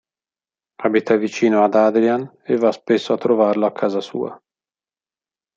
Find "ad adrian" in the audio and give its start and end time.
1.63-2.27